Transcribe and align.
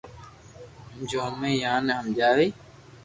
ھمجيو 0.91 1.21
ھمي 1.31 1.51
يا 1.63 1.73
ني 1.85 1.93
ھمجاوي 1.99 2.47